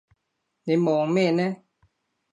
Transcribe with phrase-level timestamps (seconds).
[0.63, 1.57] 你望咩呢？